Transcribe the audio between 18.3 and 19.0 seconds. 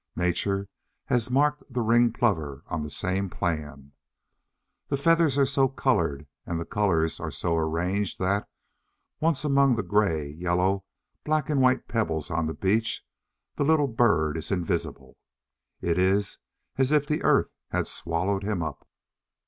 him up.